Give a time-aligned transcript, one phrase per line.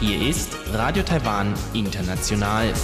[0.00, 2.74] Hier ist Radio Taiwan International.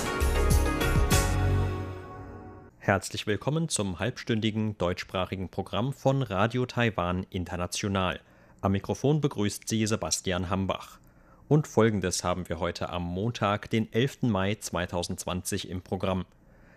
[2.79, 8.21] Herzlich willkommen zum halbstündigen deutschsprachigen Programm von Radio Taiwan International.
[8.61, 11.01] Am Mikrofon begrüßt Sie Sebastian Hambach.
[11.49, 14.23] Und folgendes haben wir heute am Montag, den 11.
[14.23, 16.27] Mai 2020 im Programm.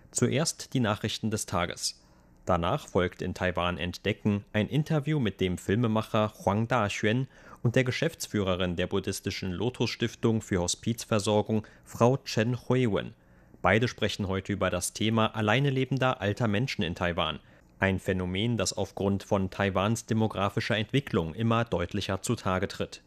[0.09, 2.02] Zuerst die Nachrichten des Tages.
[2.45, 7.27] Danach folgt in Taiwan Entdecken ein Interview mit dem Filmemacher Huang Da-Xuan
[7.61, 13.13] und der Geschäftsführerin der buddhistischen Lotus Stiftung für Hospizversorgung, Frau Chen Huiwen.
[13.61, 17.39] Beide sprechen heute über das Thema alleine lebender alter Menschen in Taiwan.
[17.79, 23.01] Ein Phänomen, das aufgrund von Taiwans demografischer Entwicklung immer deutlicher zutage tritt.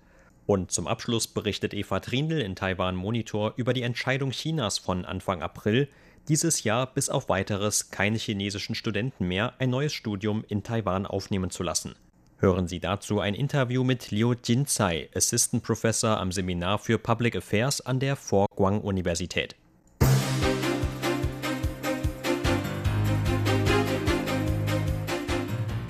[0.46, 5.42] Und zum Abschluss berichtet Eva Trindl in Taiwan Monitor über die Entscheidung Chinas von Anfang
[5.42, 5.88] April,
[6.28, 11.50] dieses Jahr bis auf weiteres keine chinesischen Studenten mehr ein neues Studium in Taiwan aufnehmen
[11.50, 11.94] zu lassen.
[12.38, 17.80] Hören Sie dazu ein Interview mit Liu Jinsai, Assistant Professor am Seminar für Public Affairs
[17.80, 19.56] an der Forguang Universität.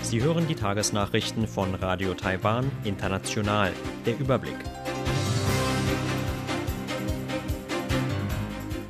[0.03, 3.73] Sie hören die Tagesnachrichten von Radio Taiwan International.
[4.07, 4.55] Der Überblick.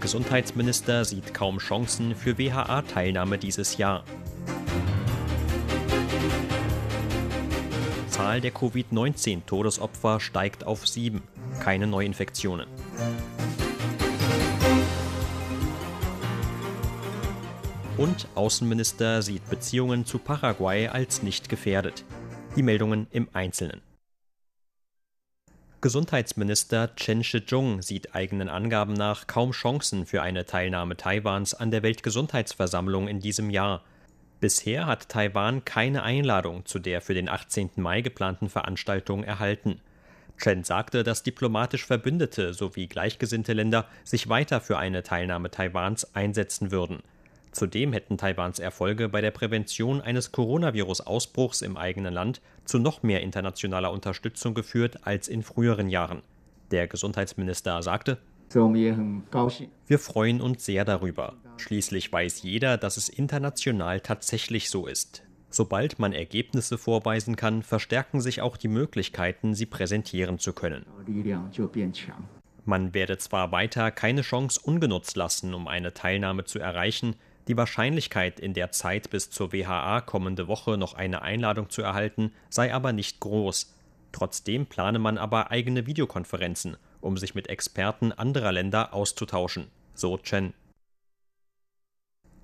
[0.07, 4.05] Gesundheitsminister sieht kaum Chancen für WHA-Teilnahme dieses Jahr.
[8.09, 11.25] Zahl der Covid-19-Todesopfer steigt auf sieben.
[11.59, 12.69] Keine Neuinfektionen.
[17.97, 22.05] Und Außenminister sieht Beziehungen zu Paraguay als nicht gefährdet.
[22.55, 23.83] Die Meldungen im Einzelnen.
[25.83, 31.83] Gesundheitsminister Chen Shih-chung sieht eigenen Angaben nach kaum Chancen für eine Teilnahme Taiwans an der
[31.83, 33.85] Weltgesundheitsversammlung in diesem Jahr.
[34.41, 37.73] Bisher hat Taiwan keine Einladung zu der für den 18.
[37.77, 39.83] Mai geplanten Veranstaltung erhalten.
[40.39, 46.71] Chen sagte, dass diplomatisch Verbündete sowie gleichgesinnte Länder sich weiter für eine Teilnahme Taiwans einsetzen
[46.71, 47.03] würden.
[47.57, 53.23] Zudem hätten Taiwans Erfolge bei der Prävention eines Coronavirus-Ausbruchs im eigenen Land zu noch mehr
[53.23, 56.21] internationaler Unterstützung geführt als in früheren Jahren.
[56.71, 58.19] Der Gesundheitsminister sagte,
[59.87, 61.37] wir freuen uns sehr darüber.
[61.57, 65.23] Schließlich weiß jeder, dass es international tatsächlich so ist.
[65.49, 70.85] Sobald man Ergebnisse vorweisen kann, verstärken sich auch die Möglichkeiten, sie präsentieren zu können.
[72.67, 77.17] Man werde zwar weiter keine Chance ungenutzt lassen, um eine Teilnahme zu erreichen,
[77.49, 82.33] die Wahrscheinlichkeit, in der Zeit bis zur WHA kommende Woche noch eine Einladung zu erhalten,
[82.51, 83.75] sei aber nicht groß.
[84.13, 90.55] Trotzdem plane man aber eigene Videokonferenzen, um sich mit Experten anderer Länder auszutauschen, so Chen.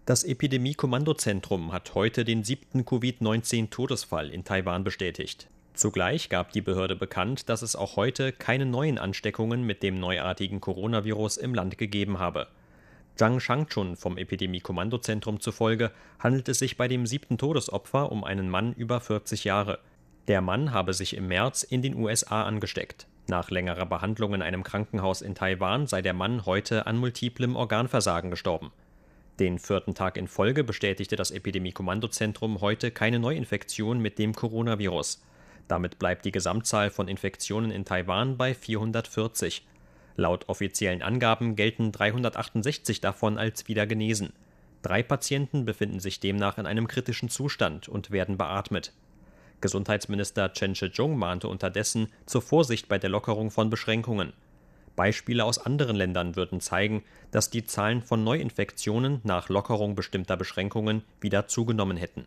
[0.05, 5.49] Das Epidemie-Kommandozentrum hat heute den siebten Covid-19-Todesfall in Taiwan bestätigt.
[5.75, 10.61] Zugleich gab die Behörde bekannt, dass es auch heute keine neuen Ansteckungen mit dem neuartigen
[10.61, 12.49] Coronavirus im Land gegeben habe.
[13.15, 18.73] Zhang Shangchun vom Epidemie-Kommandozentrum zufolge handelt es sich bei dem siebten Todesopfer um einen Mann
[18.73, 19.79] über 40 Jahre.
[20.29, 23.07] Der Mann habe sich im März in den USA angesteckt.
[23.29, 28.31] Nach längerer Behandlung in einem Krankenhaus in Taiwan sei der Mann heute an multiplem Organversagen
[28.31, 28.73] gestorben.
[29.41, 35.23] Den vierten Tag in Folge bestätigte das Epidemie-Kommandozentrum heute keine Neuinfektion mit dem Coronavirus.
[35.69, 39.67] Damit bleibt die Gesamtzahl von Infektionen in Taiwan bei 440.
[40.17, 44.33] Laut offiziellen Angaben gelten 368 davon als wieder genesen.
[44.83, 48.93] Drei Patienten befinden sich demnach in einem kritischen Zustand und werden beatmet.
[49.61, 54.33] Gesundheitsminister Chen Shih-chung mahnte unterdessen zur Vorsicht bei der Lockerung von Beschränkungen.
[54.97, 61.03] Beispiele aus anderen Ländern würden zeigen, dass die Zahlen von Neuinfektionen nach Lockerung bestimmter Beschränkungen
[61.21, 62.27] wieder zugenommen hätten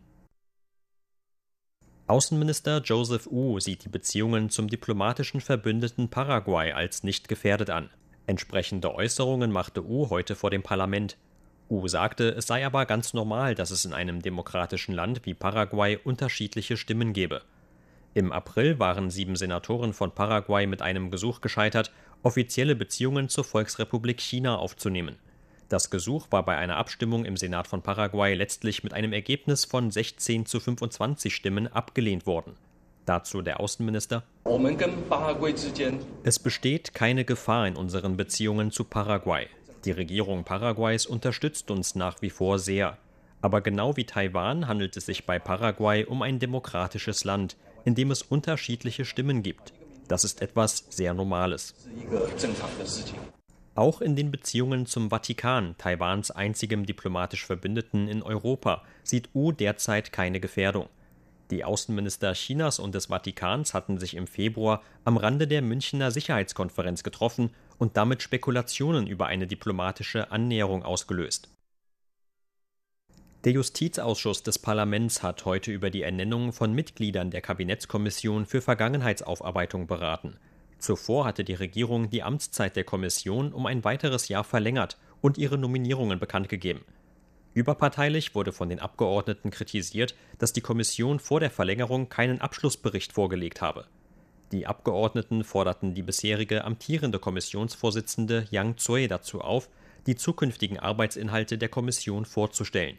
[2.08, 7.90] Außenminister Joseph Wu sieht die Beziehungen zum diplomatischen Verbündeten Paraguay als nicht gefährdet an.
[8.28, 11.16] Entsprechende Äußerungen machte Wu heute vor dem Parlament.
[11.68, 15.96] Wu sagte, es sei aber ganz normal, dass es in einem demokratischen Land wie Paraguay
[15.96, 17.42] unterschiedliche Stimmen gebe.
[18.14, 21.90] Im April waren sieben Senatoren von Paraguay mit einem Gesuch gescheitert,
[22.22, 25.16] offizielle Beziehungen zur Volksrepublik China aufzunehmen.
[25.68, 29.90] Das Gesuch war bei einer Abstimmung im Senat von Paraguay letztlich mit einem Ergebnis von
[29.90, 32.54] 16 zu 25 Stimmen abgelehnt worden.
[33.04, 34.22] Dazu der Außenminister.
[36.22, 39.48] Es besteht keine Gefahr in unseren Beziehungen zu Paraguay.
[39.84, 42.98] Die Regierung Paraguays unterstützt uns nach wie vor sehr.
[43.40, 48.10] Aber genau wie Taiwan handelt es sich bei Paraguay um ein demokratisches Land, in dem
[48.10, 49.72] es unterschiedliche Stimmen gibt.
[50.08, 51.74] Das ist etwas sehr Normales.
[53.76, 60.12] Auch in den Beziehungen zum Vatikan, Taiwans einzigem diplomatisch Verbündeten in Europa, sieht U derzeit
[60.12, 60.88] keine Gefährdung.
[61.50, 67.02] Die Außenminister Chinas und des Vatikans hatten sich im Februar am Rande der Münchner Sicherheitskonferenz
[67.02, 71.50] getroffen und damit Spekulationen über eine diplomatische Annäherung ausgelöst.
[73.44, 79.86] Der Justizausschuss des Parlaments hat heute über die Ernennung von Mitgliedern der Kabinettskommission für Vergangenheitsaufarbeitung
[79.86, 80.38] beraten.
[80.78, 85.58] Zuvor hatte die Regierung die Amtszeit der Kommission um ein weiteres Jahr verlängert und ihre
[85.58, 86.84] Nominierungen bekannt gegeben.
[87.54, 93.62] Überparteilich wurde von den Abgeordneten kritisiert, dass die Kommission vor der Verlängerung keinen Abschlussbericht vorgelegt
[93.62, 93.86] habe.
[94.52, 99.70] Die Abgeordneten forderten die bisherige amtierende Kommissionsvorsitzende Yang Zui dazu auf,
[100.06, 102.98] die zukünftigen Arbeitsinhalte der Kommission vorzustellen.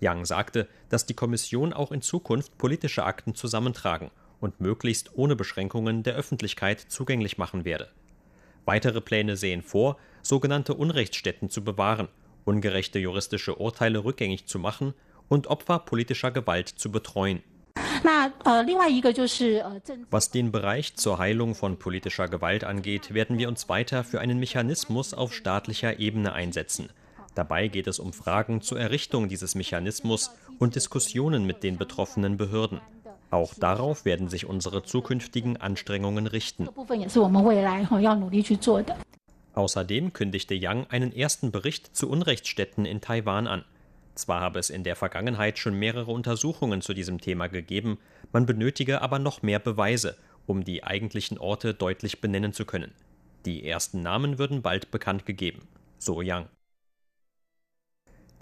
[0.00, 4.10] Yang sagte, dass die Kommission auch in Zukunft politische Akten zusammentragen
[4.40, 7.88] und möglichst ohne Beschränkungen der Öffentlichkeit zugänglich machen werde.
[8.64, 12.08] Weitere Pläne sehen vor, sogenannte Unrechtsstätten zu bewahren
[12.46, 14.94] ungerechte juristische Urteile rückgängig zu machen
[15.28, 17.42] und Opfer politischer Gewalt zu betreuen.
[20.10, 24.38] Was den Bereich zur Heilung von politischer Gewalt angeht, werden wir uns weiter für einen
[24.38, 26.90] Mechanismus auf staatlicher Ebene einsetzen.
[27.34, 32.80] Dabei geht es um Fragen zur Errichtung dieses Mechanismus und Diskussionen mit den betroffenen Behörden.
[33.30, 36.68] Auch darauf werden sich unsere zukünftigen Anstrengungen richten.
[39.54, 43.64] Außerdem kündigte Yang einen ersten Bericht zu Unrechtsstätten in Taiwan an.
[44.14, 47.98] Zwar habe es in der Vergangenheit schon mehrere Untersuchungen zu diesem Thema gegeben,
[48.32, 52.92] man benötige aber noch mehr Beweise, um die eigentlichen Orte deutlich benennen zu können.
[53.44, 55.68] Die ersten Namen würden bald bekannt gegeben,
[55.98, 56.48] so Yang.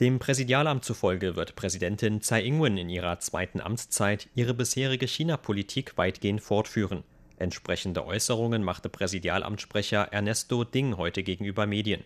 [0.01, 6.41] Dem Präsidialamt zufolge wird Präsidentin Tsai Ing-wen in ihrer zweiten Amtszeit ihre bisherige China-Politik weitgehend
[6.41, 7.05] fortführen.
[7.37, 12.03] Entsprechende Äußerungen machte Präsidialamtssprecher Ernesto Ding heute gegenüber Medien.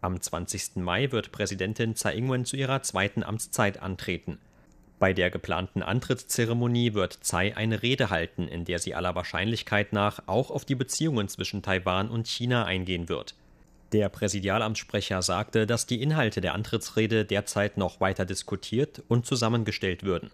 [0.00, 0.76] Am 20.
[0.76, 4.38] Mai wird Präsidentin Tsai Ing-wen zu ihrer zweiten Amtszeit antreten.
[5.00, 10.22] Bei der geplanten Antrittszeremonie wird Tsai eine Rede halten, in der sie aller Wahrscheinlichkeit nach
[10.26, 13.34] auch auf die Beziehungen zwischen Taiwan und China eingehen wird.
[13.94, 20.32] Der Präsidialamtssprecher sagte, dass die Inhalte der Antrittsrede derzeit noch weiter diskutiert und zusammengestellt würden.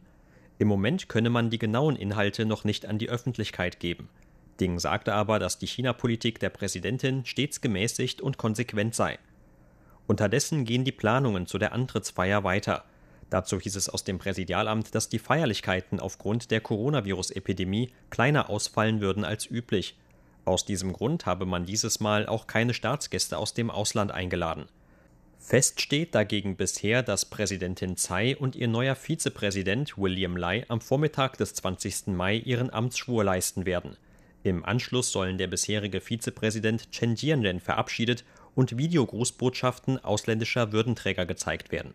[0.58, 4.08] Im Moment könne man die genauen Inhalte noch nicht an die Öffentlichkeit geben.
[4.60, 9.18] Ding sagte aber, dass die China-Politik der Präsidentin stets gemäßigt und konsequent sei.
[10.06, 12.86] Unterdessen gehen die Planungen zu der Antrittsfeier weiter.
[13.28, 19.22] Dazu hieß es aus dem Präsidialamt, dass die Feierlichkeiten aufgrund der Coronavirus-Epidemie kleiner ausfallen würden
[19.22, 19.98] als üblich.
[20.44, 24.66] Aus diesem Grund habe man dieses Mal auch keine Staatsgäste aus dem Ausland eingeladen.
[25.38, 31.38] Fest steht dagegen bisher, dass Präsidentin Tsai und ihr neuer Vizepräsident William Lai am Vormittag
[31.38, 32.08] des 20.
[32.08, 33.96] Mai ihren Amtsschwur leisten werden.
[34.42, 41.94] Im Anschluss sollen der bisherige Vizepräsident Chen Jianren verabschiedet und Videogrußbotschaften ausländischer Würdenträger gezeigt werden.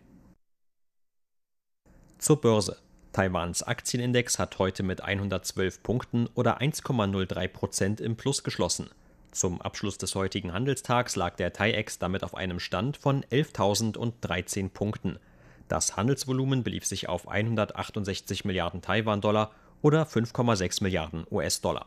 [2.18, 2.76] Zur Börse.
[3.16, 8.90] Taiwans Aktienindex hat heute mit 112 Punkten oder 1,03 Prozent im Plus geschlossen.
[9.32, 15.18] Zum Abschluss des heutigen Handelstags lag der TAIEX damit auf einem Stand von 11.013 Punkten.
[15.66, 21.86] Das Handelsvolumen belief sich auf 168 Milliarden Taiwan-Dollar oder 5,6 Milliarden US-Dollar.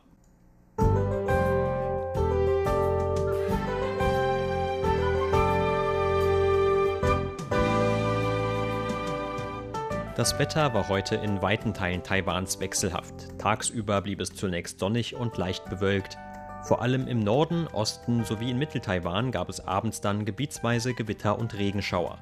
[10.19, 13.39] Das Wetter war heute in weiten Teilen Taiwans wechselhaft.
[13.39, 16.17] Tagsüber blieb es zunächst sonnig und leicht bewölkt.
[16.63, 21.57] Vor allem im Norden, Osten sowie in Mitteltaiwan gab es abends dann gebietsweise Gewitter und
[21.57, 22.19] Regenschauer.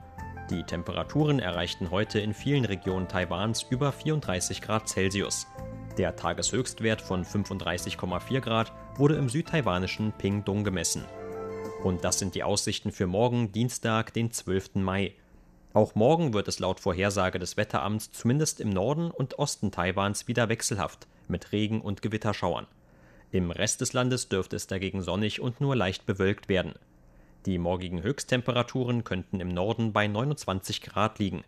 [0.51, 5.47] Die Temperaturen erreichten heute in vielen Regionen Taiwans über 34 Grad Celsius.
[5.97, 11.03] Der Tageshöchstwert von 35,4 Grad wurde im südtaiwanischen Pingdong gemessen.
[11.83, 14.75] Und das sind die Aussichten für morgen, Dienstag, den 12.
[14.75, 15.15] Mai.
[15.73, 20.49] Auch morgen wird es laut Vorhersage des Wetteramts zumindest im Norden und Osten Taiwans wieder
[20.49, 22.67] wechselhaft mit Regen und Gewitterschauern.
[23.31, 26.73] Im Rest des Landes dürfte es dagegen sonnig und nur leicht bewölkt werden.
[27.45, 31.43] Die morgigen Höchsttemperaturen könnten im Norden bei 29 Grad liegen,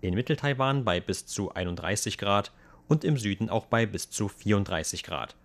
[0.00, 2.52] in Mitteltaiwan bei bis zu 31 Grad
[2.88, 5.36] und im Süden auch bei bis zu 34 Grad.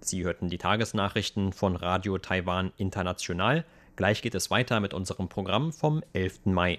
[0.00, 3.64] Sie hörten die Tagesnachrichten von Radio Taiwan International.
[3.96, 6.46] Gleich geht es weiter mit unserem Programm vom 11.
[6.46, 6.78] Mai.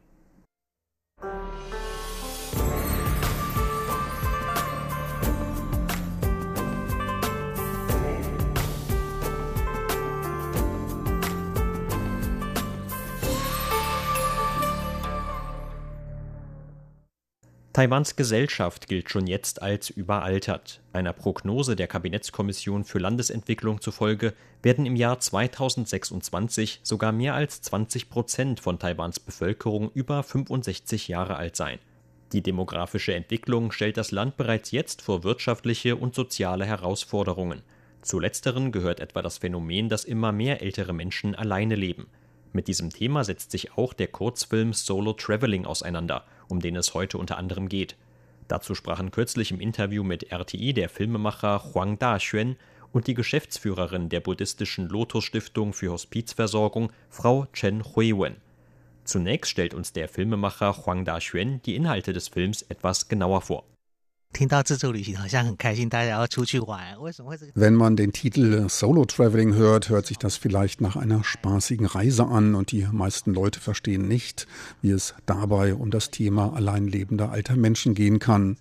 [17.73, 20.81] Taiwans Gesellschaft gilt schon jetzt als überaltert.
[20.91, 28.09] Einer Prognose der Kabinettskommission für Landesentwicklung zufolge werden im Jahr 2026 sogar mehr als 20
[28.09, 31.79] Prozent von Taiwans Bevölkerung über 65 Jahre alt sein.
[32.33, 37.61] Die demografische Entwicklung stellt das Land bereits jetzt vor wirtschaftliche und soziale Herausforderungen.
[38.01, 42.07] Zu letzteren gehört etwa das Phänomen, dass immer mehr ältere Menschen alleine leben.
[42.53, 47.17] Mit diesem Thema setzt sich auch der Kurzfilm Solo Traveling auseinander, um den es heute
[47.17, 47.95] unter anderem geht.
[48.47, 52.57] Dazu sprachen kürzlich im Interview mit RTI der Filmemacher Huang Daxuan
[52.91, 58.35] und die Geschäftsführerin der buddhistischen Lotus Stiftung für Hospizversorgung, Frau Chen Huiwen.
[59.05, 63.63] Zunächst stellt uns der Filmemacher Huang Daxuan die Inhalte des Films etwas genauer vor.
[67.53, 72.25] Wenn man den Titel Solo Traveling hört, hört sich das vielleicht nach einer spaßigen Reise
[72.25, 74.47] an und die meisten Leute verstehen nicht,
[74.81, 78.57] wie es dabei um das Thema alleinlebender alter Menschen gehen kann.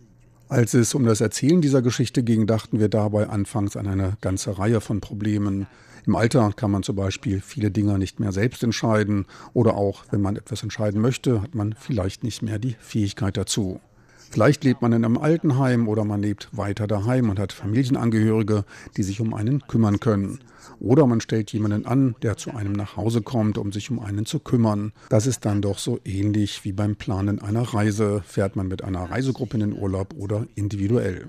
[0.49, 4.59] Als es um das Erzählen dieser Geschichte ging, dachten wir dabei anfangs an eine ganze
[4.59, 5.69] Reihe von Problemen.
[6.07, 10.21] Im Alter kann man zum Beispiel viele Dinge nicht mehr selbst entscheiden oder auch, wenn
[10.21, 13.81] man etwas entscheiden möchte, hat man vielleicht nicht mehr die Fähigkeit dazu.
[14.31, 18.65] Vielleicht lebt man in einem Altenheim oder man lebt weiter daheim und hat Familienangehörige,
[18.97, 20.39] die sich um einen kümmern können.
[20.79, 24.27] Oder man stellt jemanden an, der zu einem nach Hause kommt, um sich um einen
[24.27, 24.93] zu kümmern.
[25.09, 28.23] Das ist dann doch so ähnlich wie beim Planen einer Reise.
[28.25, 31.29] Fährt man mit einer Reisegruppe in den Urlaub oder individuell.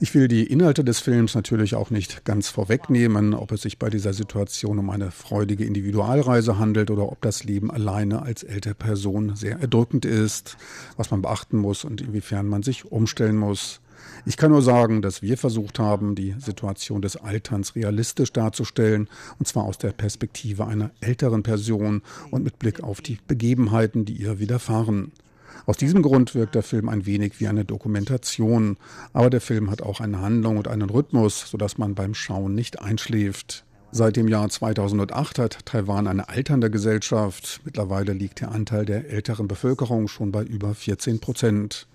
[0.00, 3.90] Ich will die Inhalte des Films natürlich auch nicht ganz vorwegnehmen, ob es sich bei
[3.90, 9.36] dieser Situation um eine freudige Individualreise handelt oder ob das Leben alleine als ältere Person
[9.36, 10.56] sehr erdrückend ist,
[10.96, 13.80] was man beachten muss und inwiefern man sich umstellen muss.
[14.26, 19.08] Ich kann nur sagen, dass wir versucht haben, die Situation des Alterns realistisch darzustellen,
[19.38, 24.14] und zwar aus der Perspektive einer älteren Person und mit Blick auf die Begebenheiten, die
[24.14, 25.12] ihr widerfahren.
[25.66, 28.76] Aus diesem Grund wirkt der Film ein wenig wie eine Dokumentation,
[29.12, 32.80] aber der Film hat auch eine Handlung und einen Rhythmus, sodass man beim Schauen nicht
[32.80, 33.64] einschläft.
[33.96, 37.60] Seit dem Jahr 2008 hat Taiwan eine alternde Gesellschaft.
[37.64, 41.86] Mittlerweile liegt der Anteil der älteren Bevölkerung schon bei über 14 Prozent.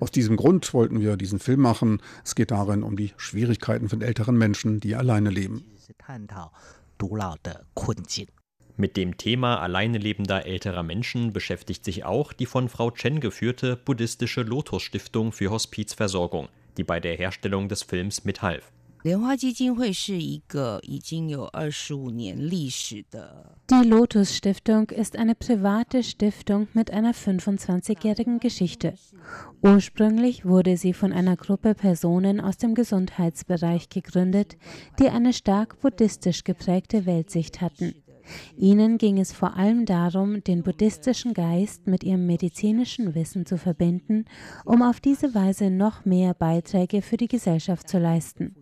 [0.00, 2.02] Aus diesem Grund wollten wir diesen Film machen.
[2.24, 5.64] Es geht darin um die Schwierigkeiten von älteren Menschen, die alleine leben.
[8.76, 13.76] Mit dem Thema alleine lebender älterer Menschen beschäftigt sich auch die von Frau Chen geführte
[13.76, 18.72] buddhistische Lotus Stiftung für Hospizversorgung, die bei der Herstellung des Films mithalf.
[19.04, 19.12] Die
[23.84, 28.94] Lotus Stiftung ist eine private Stiftung mit einer 25-jährigen Geschichte.
[29.60, 34.56] Ursprünglich wurde sie von einer Gruppe Personen aus dem Gesundheitsbereich gegründet,
[34.98, 37.94] die eine stark buddhistisch geprägte Weltsicht hatten.
[38.56, 44.24] Ihnen ging es vor allem darum, den buddhistischen Geist mit ihrem medizinischen Wissen zu verbinden,
[44.64, 48.56] um auf diese Weise noch mehr Beiträge für die Gesellschaft zu leisten.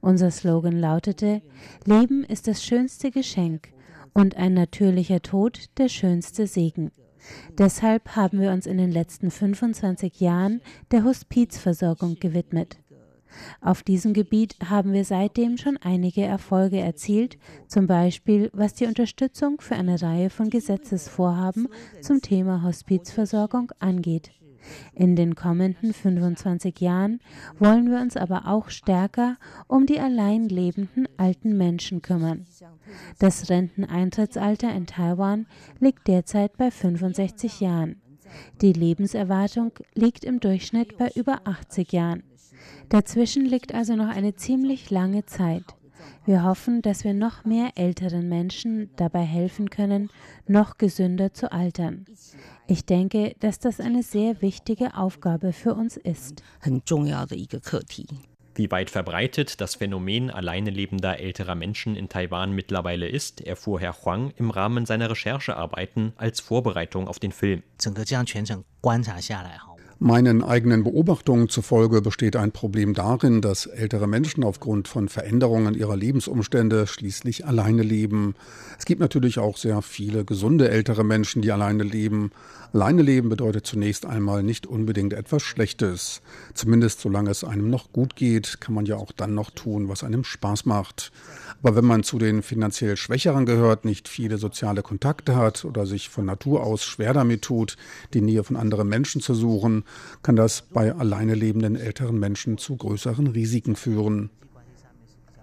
[0.00, 1.42] Unser Slogan lautete
[1.84, 3.72] Leben ist das schönste Geschenk
[4.12, 6.90] und ein natürlicher Tod der schönste Segen.
[7.58, 10.60] Deshalb haben wir uns in den letzten 25 Jahren
[10.90, 12.78] der Hospizversorgung gewidmet.
[13.60, 19.60] Auf diesem Gebiet haben wir seitdem schon einige Erfolge erzielt, zum Beispiel was die Unterstützung
[19.60, 21.68] für eine Reihe von Gesetzesvorhaben
[22.00, 24.30] zum Thema Hospizversorgung angeht.
[24.94, 27.20] In den kommenden 25 Jahren
[27.58, 29.36] wollen wir uns aber auch stärker
[29.68, 32.46] um die allein lebenden alten Menschen kümmern.
[33.18, 35.46] Das Renteneintrittsalter in Taiwan
[35.80, 38.00] liegt derzeit bei 65 Jahren.
[38.60, 42.22] Die Lebenserwartung liegt im Durchschnitt bei über 80 Jahren.
[42.88, 45.64] Dazwischen liegt also noch eine ziemlich lange Zeit.
[46.24, 50.10] Wir hoffen, dass wir noch mehr älteren Menschen dabei helfen können,
[50.46, 52.04] noch gesünder zu altern.
[52.66, 56.42] Ich denke, dass das eine sehr wichtige Aufgabe für uns ist.
[58.56, 63.94] Wie weit verbreitet das Phänomen alleine lebender älterer Menschen in Taiwan mittlerweile ist, erfuhr Herr
[64.02, 67.62] Huang im Rahmen seiner Recherchearbeiten als Vorbereitung auf den Film.
[69.98, 75.96] Meinen eigenen Beobachtungen zufolge besteht ein Problem darin, dass ältere Menschen aufgrund von Veränderungen ihrer
[75.96, 78.34] Lebensumstände schließlich alleine leben.
[78.78, 82.30] Es gibt natürlich auch sehr viele gesunde ältere Menschen, die alleine leben.
[82.76, 86.20] Alleine leben bedeutet zunächst einmal nicht unbedingt etwas Schlechtes.
[86.52, 90.04] Zumindest solange es einem noch gut geht, kann man ja auch dann noch tun, was
[90.04, 91.10] einem Spaß macht.
[91.62, 96.10] Aber wenn man zu den finanziell Schwächeren gehört, nicht viele soziale Kontakte hat oder sich
[96.10, 97.78] von Natur aus schwer damit tut,
[98.12, 99.84] die Nähe von anderen Menschen zu suchen,
[100.22, 104.28] kann das bei alleine lebenden älteren Menschen zu größeren Risiken führen.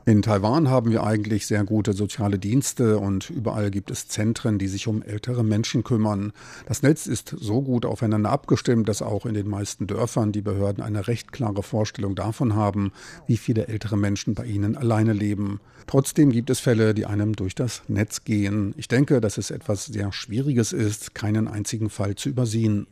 [0.05, 4.67] In Taiwan haben wir eigentlich sehr gute soziale Dienste und überall gibt es Zentren, die
[4.67, 6.33] sich um ältere Menschen kümmern.
[6.65, 10.83] Das Netz ist so gut aufeinander abgestimmt, dass auch in den meisten Dörfern die Behörden
[10.83, 12.91] eine recht klare Vorstellung davon haben,
[13.27, 15.61] wie viele ältere Menschen bei ihnen alleine leben.
[15.87, 18.73] Trotzdem gibt es Fälle, die einem durch das Netz gehen.
[18.75, 22.87] Ich denke, dass es etwas sehr Schwieriges ist, keinen einzigen Fall zu übersehen.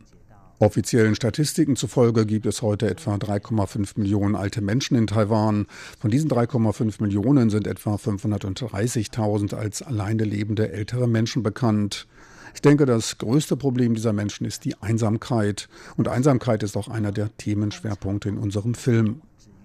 [0.61, 5.65] Offiziellen Statistiken zufolge gibt es heute etwa 3,5 Millionen alte Menschen in Taiwan.
[5.99, 12.05] Von diesen 3,5 Millionen sind etwa 530.000 als alleine lebende ältere Menschen bekannt.
[12.53, 15.67] Ich denke, das größte Problem dieser Menschen ist die Einsamkeit.
[15.97, 19.23] Und Einsamkeit ist auch einer der Themenschwerpunkte in unserem Film.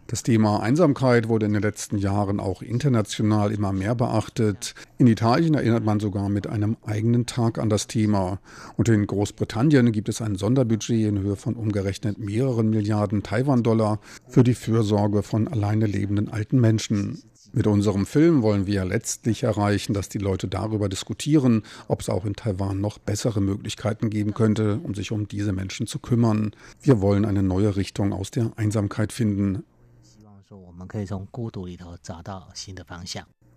[0.09, 4.77] Das Thema Einsamkeit wurde in den letzten Jahren auch international immer mehr beachtet.
[4.99, 8.39] In Italien erinnert man sogar mit einem eigenen Tag an das Thema.
[8.77, 13.99] Und in Großbritannien gibt es ein Sonderbudget in Höhe von umgerechnet mehreren Milliarden Taiwan-Dollar
[14.29, 17.23] für die Fürsorge von alleine lebenden alten Menschen.
[17.53, 22.25] Mit unserem Film wollen wir letztlich erreichen, dass die Leute darüber diskutieren, ob es auch
[22.25, 26.53] in Taiwan noch bessere Möglichkeiten geben könnte, um sich um diese Menschen zu kümmern.
[26.81, 29.65] Wir wollen eine neue Richtung aus der Einsamkeit finden.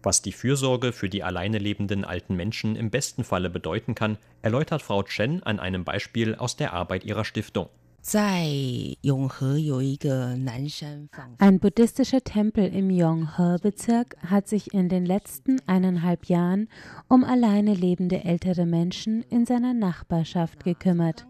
[0.02, 4.82] Was die Fürsorge für die alleine lebenden alten Menschen im besten Falle bedeuten kann, erläutert
[4.82, 7.70] Frau Chen an einem Beispiel aus der Arbeit ihrer Stiftung.
[11.38, 16.70] Ein buddhistischer Tempel im Yonghe-Bezirk hat sich in den letzten eineinhalb Jahren
[17.10, 21.28] um alleine lebende ältere Menschen in seiner Nachbarschaft gekümmert.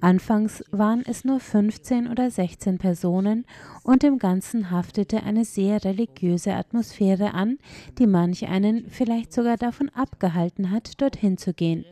[0.00, 3.46] Anfangs waren es nur 15 oder 16 Personen
[3.82, 7.58] und im Ganzen haftete eine sehr religiöse Atmosphäre an,
[7.98, 11.84] die manch einen vielleicht sogar davon abgehalten hat, dorthin zu gehen.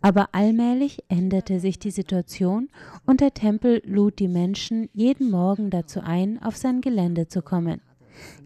[0.00, 2.68] Aber allmählich änderte sich die Situation
[3.06, 7.80] und der Tempel lud die Menschen jeden Morgen dazu ein, auf sein Gelände zu kommen.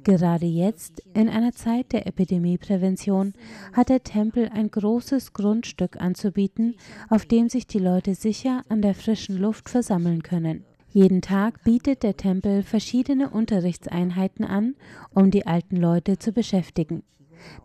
[0.05, 3.35] Gerade jetzt, in einer Zeit der Epidemieprävention,
[3.73, 6.77] hat der Tempel ein großes Grundstück anzubieten,
[7.11, 10.65] auf dem sich die Leute sicher an der frischen Luft versammeln können.
[10.91, 14.75] Jeden Tag bietet der Tempel verschiedene Unterrichtseinheiten an,
[15.13, 17.03] um die alten Leute zu beschäftigen.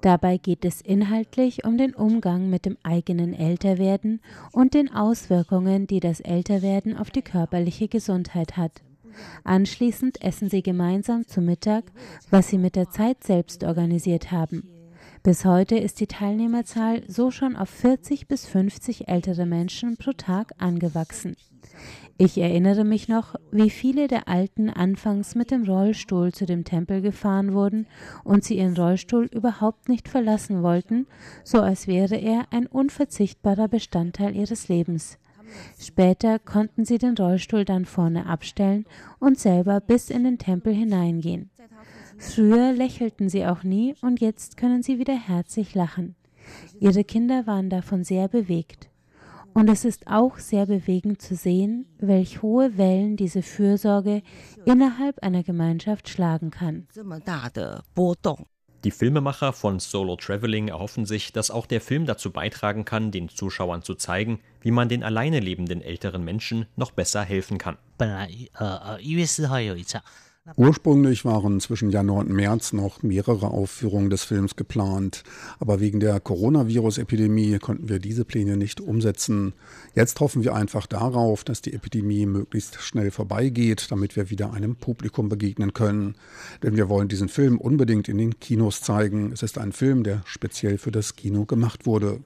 [0.01, 5.99] Dabei geht es inhaltlich um den Umgang mit dem eigenen Älterwerden und den Auswirkungen, die
[5.99, 8.83] das Älterwerden auf die körperliche Gesundheit hat.
[9.43, 11.85] Anschließend essen sie gemeinsam zu Mittag,
[12.29, 14.69] was sie mit der Zeit selbst organisiert haben.
[15.23, 20.51] Bis heute ist die Teilnehmerzahl so schon auf 40 bis 50 ältere Menschen pro Tag
[20.57, 21.35] angewachsen.
[22.17, 27.01] Ich erinnere mich noch, wie viele der Alten anfangs mit dem Rollstuhl zu dem Tempel
[27.01, 27.87] gefahren wurden
[28.23, 31.07] und sie ihren Rollstuhl überhaupt nicht verlassen wollten,
[31.43, 35.17] so als wäre er ein unverzichtbarer Bestandteil ihres Lebens.
[35.79, 38.85] Später konnten sie den Rollstuhl dann vorne abstellen
[39.19, 41.49] und selber bis in den Tempel hineingehen.
[42.17, 46.15] Früher lächelten sie auch nie und jetzt können sie wieder herzlich lachen.
[46.79, 48.89] Ihre Kinder waren davon sehr bewegt.
[49.53, 54.23] Und es ist auch sehr bewegend zu sehen, welch hohe Wellen diese Fürsorge
[54.65, 56.87] innerhalb einer Gemeinschaft schlagen kann.
[58.83, 63.29] Die Filmemacher von Solo Traveling erhoffen sich, dass auch der Film dazu beitragen kann, den
[63.29, 67.77] Zuschauern zu zeigen, wie man den alleine lebenden älteren Menschen noch besser helfen kann.
[70.57, 75.23] Ursprünglich waren zwischen Januar und März noch mehrere Aufführungen des Films geplant,
[75.57, 79.53] aber wegen der Coronavirus-Epidemie konnten wir diese Pläne nicht umsetzen.
[79.95, 84.75] Jetzt hoffen wir einfach darauf, dass die Epidemie möglichst schnell vorbeigeht, damit wir wieder einem
[84.75, 86.15] Publikum begegnen können.
[86.61, 89.31] Denn wir wollen diesen Film unbedingt in den Kinos zeigen.
[89.31, 92.19] Es ist ein Film, der speziell für das Kino gemacht wurde.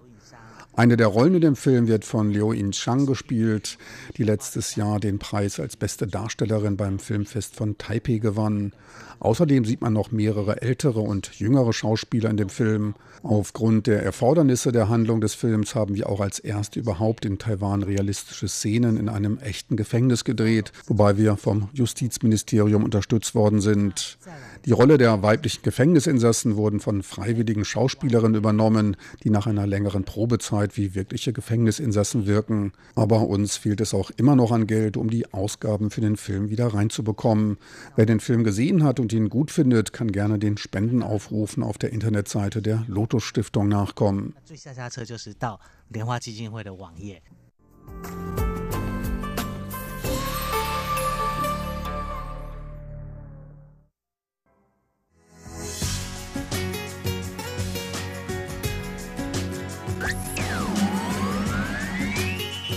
[0.78, 3.80] Eine der Rollen in dem Film wird von Liu In-chang gespielt,
[4.16, 8.74] die letztes Jahr den Preis als beste Darstellerin beim Filmfest von Taipei gewann.
[9.20, 12.94] Außerdem sieht man noch mehrere ältere und jüngere Schauspieler in dem Film.
[13.24, 17.82] Aufgrund der Erfordernisse der Handlung des Films haben wir auch als erste überhaupt in Taiwan
[17.82, 24.20] realistische Szenen in einem echten Gefängnis gedreht, wobei wir vom Justizministerium unterstützt worden sind.
[24.66, 30.67] Die Rolle der weiblichen Gefängnisinsassen wurden von freiwilligen Schauspielerinnen übernommen, die nach einer längeren Probezeit
[30.68, 32.74] Zeit wie wirkliche Gefängnisinsassen wirken.
[32.96, 36.50] Aber uns fehlt es auch immer noch an Geld, um die Ausgaben für den Film
[36.50, 37.58] wieder reinzubekommen.
[37.96, 41.92] Wer den Film gesehen hat und ihn gut findet, kann gerne den Spendenaufrufen auf der
[41.92, 44.36] Internetseite der Lotus Stiftung nachkommen.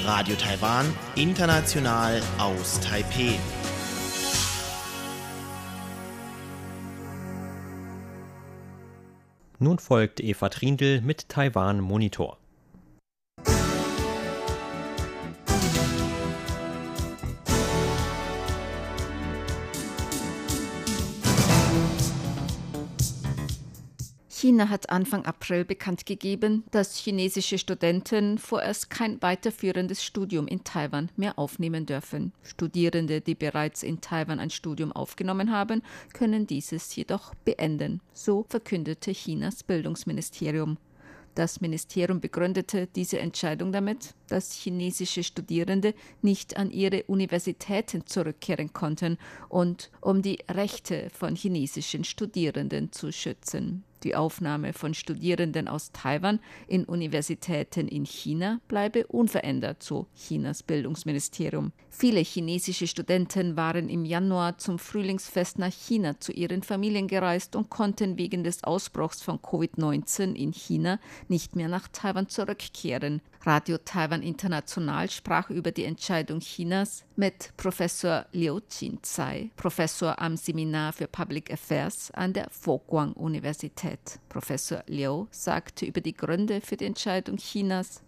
[0.04, 3.38] Radio Taiwan, international aus Taipeh.
[9.58, 12.38] Nun folgt Eva Trindl mit Taiwan Monitor.
[24.40, 31.10] China hat Anfang April bekannt gegeben, dass chinesische Studenten vorerst kein weiterführendes Studium in Taiwan
[31.14, 32.32] mehr aufnehmen dürfen.
[32.42, 35.82] Studierende, die bereits in Taiwan ein Studium aufgenommen haben,
[36.14, 38.00] können dieses jedoch beenden.
[38.14, 40.78] So verkündete Chinas Bildungsministerium.
[41.34, 49.18] Das Ministerium begründete diese Entscheidung damit, dass chinesische Studierende nicht an ihre Universitäten zurückkehren konnten
[49.50, 53.84] und um die Rechte von chinesischen Studierenden zu schützen.
[54.02, 61.72] Die Aufnahme von Studierenden aus Taiwan in Universitäten in China bleibe unverändert, so Chinas Bildungsministerium.
[61.90, 67.68] Viele chinesische Studenten waren im Januar zum Frühlingsfest nach China zu ihren Familien gereist und
[67.68, 73.20] konnten wegen des Ausbruchs von Covid-19 in China nicht mehr nach Taiwan zurückkehren.
[73.46, 80.92] Radio Taiwan International sprach über die Entscheidung Chinas mit Professor Liu Jinzai, Professor am Seminar
[80.92, 84.20] für Public Affairs an der Foguang Universität.
[84.28, 88.04] Professor Liu sagte über die Gründe für die Entscheidung Chinas.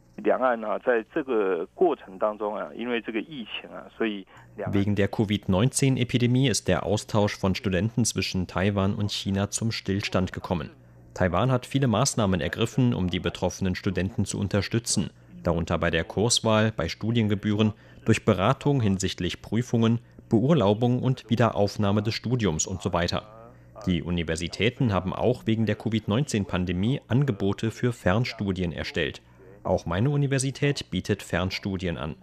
[4.67, 10.69] Wegen der Covid-19-Epidemie ist der Austausch von Studenten zwischen Taiwan und China zum Stillstand gekommen.
[11.15, 15.11] Taiwan hat viele Maßnahmen ergriffen, um die betroffenen Studenten zu unterstützen
[15.43, 17.73] darunter bei der Kurswahl, bei Studiengebühren,
[18.05, 23.51] durch Beratung hinsichtlich Prüfungen, Beurlaubung und Wiederaufnahme des Studiums und so weiter.
[23.87, 29.23] Die Universitäten haben auch wegen der Covid-19-Pandemie Angebote für Fernstudien erstellt.
[29.65, 32.17] Auch meine Universität bietet Fernstudien an.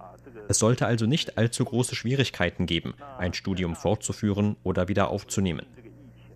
[0.48, 5.66] Es sollte also nicht allzu große Schwierigkeiten geben, ein Studium fortzuführen oder wieder aufzunehmen.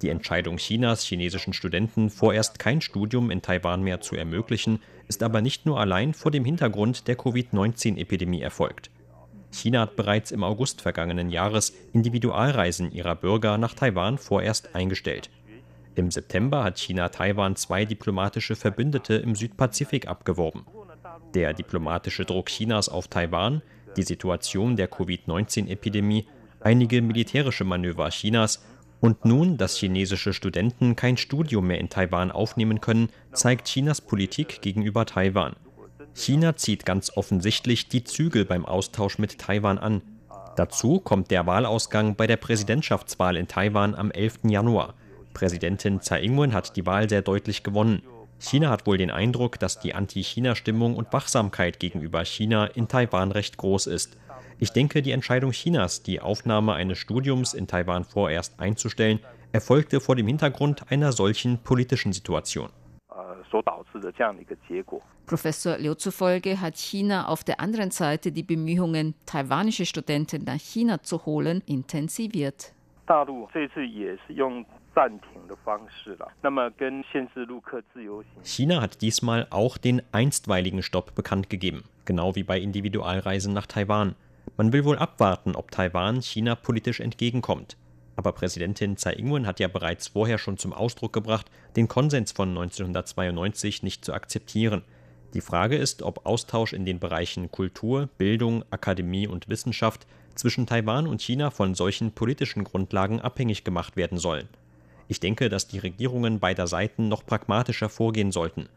[0.03, 5.41] Die Entscheidung Chinas, chinesischen Studenten vorerst kein Studium in Taiwan mehr zu ermöglichen, ist aber
[5.41, 8.91] nicht nur allein vor dem Hintergrund der Covid-19-Epidemie erfolgt.
[9.53, 15.29] China hat bereits im August vergangenen Jahres Individualreisen ihrer Bürger nach Taiwan vorerst eingestellt.
[15.95, 20.65] Im September hat China Taiwan zwei diplomatische Verbündete im Südpazifik abgeworben.
[21.33, 23.61] Der diplomatische Druck Chinas auf Taiwan,
[23.95, 26.27] die Situation der Covid-19-Epidemie,
[26.59, 28.61] einige militärische Manöver Chinas
[29.03, 34.61] und nun, dass chinesische Studenten kein Studium mehr in Taiwan aufnehmen können, zeigt Chinas Politik
[34.61, 35.57] gegenüber Taiwan.
[36.13, 40.01] China zieht ganz offensichtlich die Zügel beim Austausch mit Taiwan an.
[40.55, 44.39] Dazu kommt der Wahlausgang bei der Präsidentschaftswahl in Taiwan am 11.
[44.43, 44.93] Januar.
[45.33, 48.03] Präsidentin Tsai Ing-wen hat die Wahl sehr deutlich gewonnen.
[48.39, 53.57] China hat wohl den Eindruck, dass die Anti-China-Stimmung und Wachsamkeit gegenüber China in Taiwan recht
[53.57, 54.15] groß ist.
[54.63, 59.19] Ich denke, die Entscheidung Chinas, die Aufnahme eines Studiums in Taiwan vorerst einzustellen,
[59.51, 62.69] erfolgte vor dem Hintergrund einer solchen politischen Situation.
[65.25, 71.03] Professor Liu zufolge hat China auf der anderen Seite die Bemühungen, taiwanische Studenten nach China
[71.03, 72.71] zu holen, intensiviert.
[78.43, 84.15] China hat diesmal auch den einstweiligen Stopp bekannt gegeben, genau wie bei Individualreisen nach Taiwan.
[84.57, 87.77] Man will wohl abwarten, ob Taiwan China politisch entgegenkommt.
[88.15, 92.49] Aber Präsidentin Tsai Ing-wen hat ja bereits vorher schon zum Ausdruck gebracht, den Konsens von
[92.49, 94.83] 1992 nicht zu akzeptieren.
[95.33, 101.07] Die Frage ist, ob Austausch in den Bereichen Kultur, Bildung, Akademie und Wissenschaft zwischen Taiwan
[101.07, 104.47] und China von solchen politischen Grundlagen abhängig gemacht werden sollen.
[105.07, 108.69] Ich denke, dass die Regierungen beider Seiten noch pragmatischer vorgehen sollten.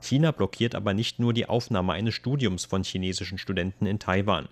[0.00, 4.48] China blockiert aber nicht nur die Aufnahme eines Studiums von chinesischen Studenten in Taiwan.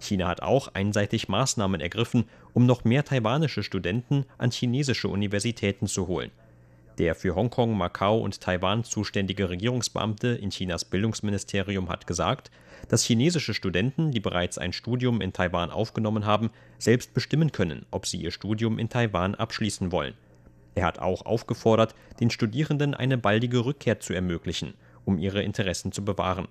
[0.00, 6.08] China hat auch einseitig Maßnahmen ergriffen, um noch mehr taiwanische Studenten an chinesische Universitäten zu
[6.08, 6.30] holen.
[6.98, 12.50] Der für Hongkong, Macau und Taiwan zuständige Regierungsbeamte in Chinas Bildungsministerium hat gesagt,
[12.88, 18.06] dass chinesische Studenten, die bereits ein Studium in Taiwan aufgenommen haben, selbst bestimmen können, ob
[18.06, 20.14] sie ihr Studium in Taiwan abschließen wollen.
[20.74, 26.04] Er hat auch aufgefordert, den Studierenden eine baldige Rückkehr zu ermöglichen, um ihre Interessen zu
[26.04, 26.48] bewahren.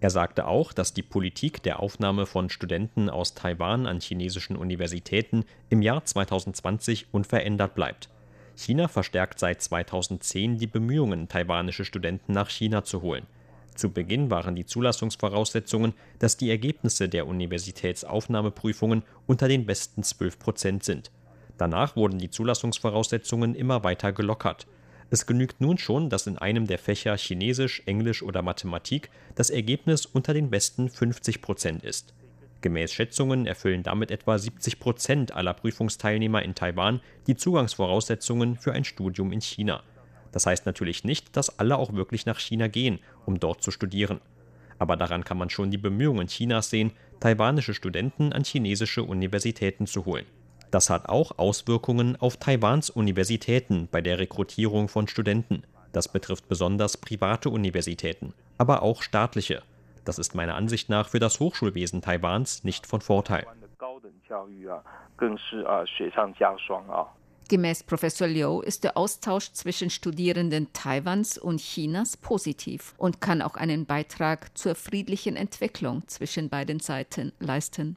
[0.00, 5.44] Er sagte auch, dass die Politik der Aufnahme von Studenten aus Taiwan an chinesischen Universitäten
[5.70, 8.10] im Jahr 2020 unverändert bleibt.
[8.56, 13.26] China verstärkt seit 2010 die Bemühungen, taiwanische Studenten nach China zu holen.
[13.74, 20.84] Zu Beginn waren die Zulassungsvoraussetzungen, dass die Ergebnisse der Universitätsaufnahmeprüfungen unter den besten 12 Prozent
[20.84, 21.10] sind.
[21.58, 24.66] Danach wurden die Zulassungsvoraussetzungen immer weiter gelockert.
[25.14, 30.06] Es genügt nun schon, dass in einem der Fächer Chinesisch, Englisch oder Mathematik das Ergebnis
[30.06, 32.12] unter den besten 50 Prozent ist.
[32.62, 38.82] Gemäß Schätzungen erfüllen damit etwa 70 Prozent aller Prüfungsteilnehmer in Taiwan die Zugangsvoraussetzungen für ein
[38.82, 39.84] Studium in China.
[40.32, 44.20] Das heißt natürlich nicht, dass alle auch wirklich nach China gehen, um dort zu studieren.
[44.80, 50.06] Aber daran kann man schon die Bemühungen Chinas sehen, taiwanische Studenten an chinesische Universitäten zu
[50.06, 50.26] holen.
[50.74, 55.62] Das hat auch Auswirkungen auf Taiwans Universitäten bei der Rekrutierung von Studenten.
[55.92, 59.62] Das betrifft besonders private Universitäten, aber auch staatliche.
[60.04, 63.46] Das ist meiner Ansicht nach für das Hochschulwesen Taiwans nicht von Vorteil.
[67.48, 73.54] Gemäß Professor Liu ist der Austausch zwischen Studierenden Taiwans und Chinas positiv und kann auch
[73.54, 77.96] einen Beitrag zur friedlichen Entwicklung zwischen beiden Seiten leisten.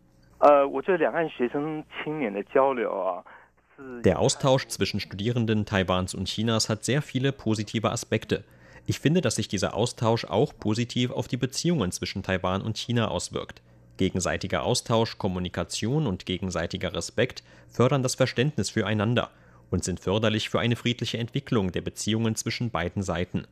[4.04, 8.43] Der Austausch zwischen Studierenden Taiwans und Chinas hat sehr viele positive Aspekte.
[8.86, 13.08] Ich finde, dass sich dieser Austausch auch positiv auf die Beziehungen zwischen Taiwan und China
[13.08, 13.62] auswirkt.
[13.97, 19.32] Gegenseitiger Austausch, Kommunikation und gegenseitiger Respekt fördern das Verständnis füreinander
[19.71, 23.47] und sind förderlich für eine friedliche Entwicklung der Beziehungen zwischen beiden Seiten.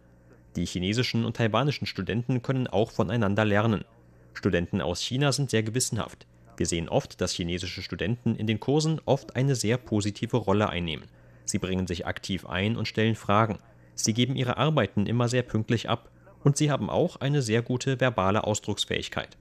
[0.56, 3.84] Die chinesischen und taiwanischen Studenten können auch voneinander lernen.
[4.34, 6.28] Studenten aus China sind sehr gewissenhaft.
[6.58, 11.06] Wir sehen oft, dass chinesische Studenten in den Kursen oft eine sehr positive Rolle einnehmen.
[11.44, 13.60] Sie bringen sich aktiv ein und stellen Fragen.
[13.94, 16.10] Sie geben ihre Arbeiten immer sehr pünktlich ab
[16.44, 19.38] und sie haben auch eine sehr gute verbale Ausdrucksfähigkeit.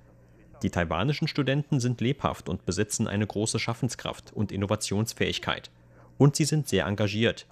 [0.62, 5.70] Die taiwanischen Studenten sind lebhaft und besitzen eine große Schaffenskraft und Innovationsfähigkeit.
[6.18, 7.46] Und sie sind sehr engagiert.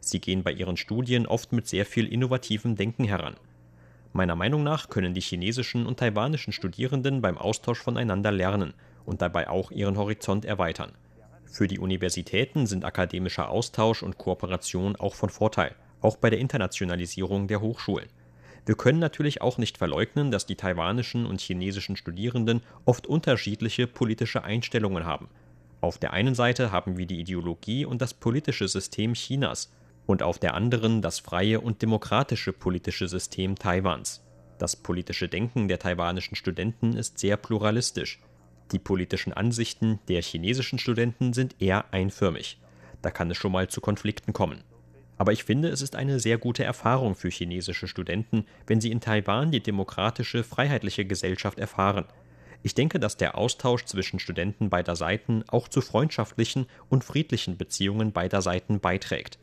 [0.00, 3.34] Sie gehen bei ihren Studien oft mit sehr viel innovativem Denken heran.
[4.12, 9.48] Meiner Meinung nach können die chinesischen und taiwanischen Studierenden beim Austausch voneinander lernen und dabei
[9.48, 10.92] auch ihren Horizont erweitern.
[11.44, 17.46] Für die Universitäten sind akademischer Austausch und Kooperation auch von Vorteil, auch bei der Internationalisierung
[17.46, 18.08] der Hochschulen.
[18.64, 24.44] Wir können natürlich auch nicht verleugnen, dass die taiwanischen und chinesischen Studierenden oft unterschiedliche politische
[24.44, 25.28] Einstellungen haben.
[25.80, 29.72] Auf der einen Seite haben wir die Ideologie und das politische System Chinas
[30.06, 34.22] und auf der anderen das freie und demokratische politische System Taiwans.
[34.58, 38.20] Das politische Denken der taiwanischen Studenten ist sehr pluralistisch.
[38.72, 42.58] Die politischen Ansichten der chinesischen Studenten sind eher einförmig.
[43.02, 44.64] Da kann es schon mal zu Konflikten kommen.
[45.18, 49.00] Aber ich finde, es ist eine sehr gute Erfahrung für chinesische Studenten, wenn sie in
[49.00, 52.06] Taiwan die demokratische, freiheitliche Gesellschaft erfahren.
[52.62, 58.12] Ich denke, dass der Austausch zwischen Studenten beider Seiten auch zu freundschaftlichen und friedlichen Beziehungen
[58.12, 59.38] beider Seiten beiträgt.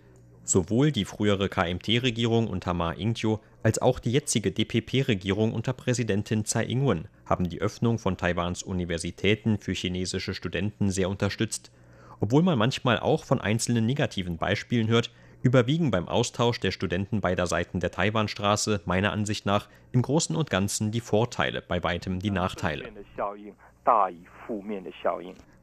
[0.50, 6.66] Sowohl die frühere KMT-Regierung unter Ma Ying-jeou als auch die jetzige DPP-Regierung unter Präsidentin Tsai
[6.66, 11.72] Ing-wen haben die Öffnung von Taiwans Universitäten für chinesische Studenten sehr unterstützt.
[12.20, 15.12] Obwohl man manchmal auch von einzelnen negativen Beispielen hört,
[15.44, 20.50] überwiegen beim Austausch der Studenten beider Seiten der Taiwanstraße meiner Ansicht nach im Großen und
[20.50, 22.90] Ganzen die Vorteile, bei weitem die Nachteile.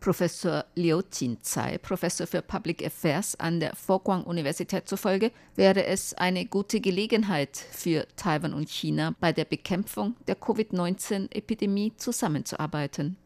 [0.00, 6.80] Professor Liu Jinzai, Professor für Public Affairs an der Fo-Guang-Universität zufolge, wäre es eine gute
[6.80, 13.16] Gelegenheit für Taiwan und China bei der Bekämpfung der Covid-19-Epidemie zusammenzuarbeiten.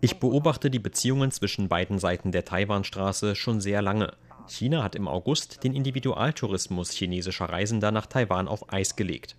[0.00, 4.12] Ich beobachte die Beziehungen zwischen beiden Seiten der Taiwanstraße schon sehr lange.
[4.48, 9.36] China hat im August den Individualtourismus chinesischer Reisender nach Taiwan auf Eis gelegt.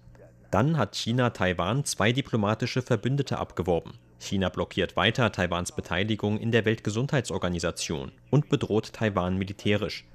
[0.52, 3.94] Dann hat China Taiwan zwei diplomatische Verbündete abgeworben.
[4.20, 10.06] China blockiert weiter Taiwans Beteiligung in der Weltgesundheitsorganisation und bedroht Taiwan militärisch.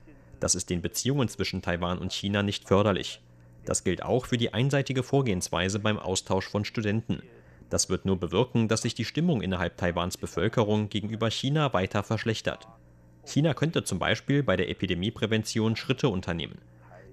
[0.40, 3.20] Das ist den Beziehungen zwischen Taiwan und China nicht förderlich.
[3.64, 7.22] Das gilt auch für die einseitige Vorgehensweise beim Austausch von Studenten.
[7.70, 12.66] Das wird nur bewirken, dass sich die Stimmung innerhalb Taiwans Bevölkerung gegenüber China weiter verschlechtert.
[13.24, 16.58] China könnte zum Beispiel bei der Epidemieprävention Schritte unternehmen.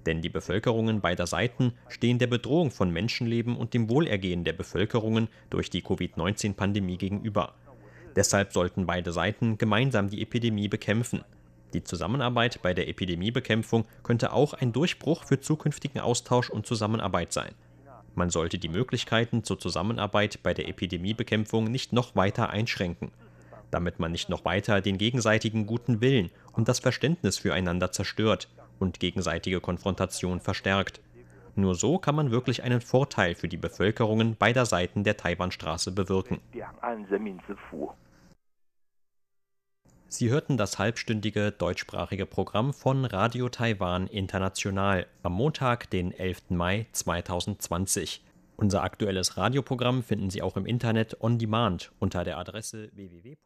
[0.06, 5.28] Denn die Bevölkerungen beider Seiten stehen der Bedrohung von Menschenleben und dem Wohlergehen der Bevölkerungen
[5.50, 7.54] durch die Covid-19-Pandemie gegenüber.
[8.16, 11.22] Deshalb sollten beide Seiten gemeinsam die Epidemie bekämpfen.
[11.74, 17.54] Die Zusammenarbeit bei der Epidemiebekämpfung könnte auch ein Durchbruch für zukünftigen Austausch und Zusammenarbeit sein.
[18.16, 23.12] Man sollte die Möglichkeiten zur Zusammenarbeit bei der Epidemiebekämpfung nicht noch weiter einschränken,
[23.70, 28.48] damit man nicht noch weiter den gegenseitigen guten Willen und das Verständnis füreinander zerstört
[28.80, 31.00] und gegenseitige Konfrontation verstärkt.
[31.54, 36.40] Nur so kann man wirklich einen Vorteil für die Bevölkerungen beider Seiten der Taiwanstraße bewirken.
[40.12, 46.50] Sie hörten das halbstündige deutschsprachige Programm von Radio Taiwan International am Montag, den 11.
[46.50, 48.24] Mai 2020.
[48.56, 53.36] Unser aktuelles Radioprogramm finden Sie auch im Internet on demand unter der Adresse www.